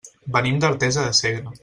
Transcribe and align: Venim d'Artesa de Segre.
Venim 0.35 0.57
d'Artesa 0.63 1.05
de 1.09 1.13
Segre. 1.23 1.55